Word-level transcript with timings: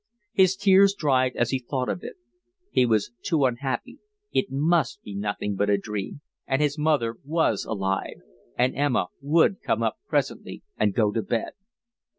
His 0.33 0.55
tears 0.55 0.95
dried 0.95 1.35
as 1.35 1.51
he 1.51 1.59
thought 1.59 1.87
of 1.87 2.03
it. 2.03 2.15
He 2.71 2.87
was 2.87 3.11
too 3.21 3.45
unhappy, 3.45 3.99
it 4.33 4.47
must 4.49 5.03
be 5.03 5.13
nothing 5.13 5.55
but 5.55 5.69
a 5.69 5.77
dream, 5.77 6.21
and 6.47 6.59
his 6.59 6.75
mother 6.75 7.17
was 7.23 7.65
alive, 7.65 8.15
and 8.57 8.75
Emma 8.75 9.09
would 9.21 9.61
come 9.61 9.83
up 9.83 9.99
presently 10.07 10.63
and 10.75 10.95
go 10.95 11.11
to 11.11 11.21
bed. 11.21 11.51